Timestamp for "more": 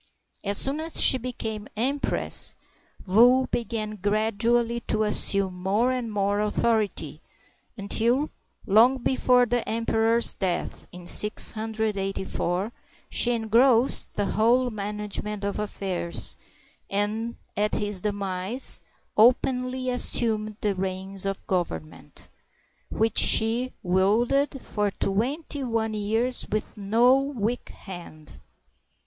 5.53-5.91, 6.11-6.39